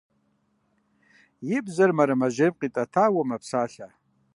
И 1.55 1.57
бзэр 1.65 1.91
мэрэмэжьейм 1.97 2.53
къитӀэтауэ 2.59 3.21
мэпсалъэ. 3.29 3.87